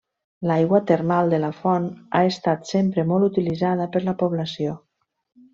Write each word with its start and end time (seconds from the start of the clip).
L'aigua 0.51 0.79
termal 0.91 1.29
de 1.33 1.39
la 1.43 1.51
font 1.57 1.85
ha 2.19 2.23
estat 2.31 2.71
sempre 2.71 3.07
molt 3.13 3.29
utilitzada 3.31 3.91
per 3.97 4.03
la 4.09 4.19
població. 4.23 4.77